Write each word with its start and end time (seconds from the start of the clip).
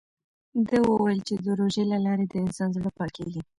ده 0.67 0.77
وویل 0.89 1.19
چې 1.27 1.35
د 1.43 1.47
روژې 1.59 1.83
له 1.91 1.97
لارې 2.05 2.25
د 2.27 2.33
انسان 2.45 2.69
زړه 2.77 2.91
پاکېږي. 2.99 3.41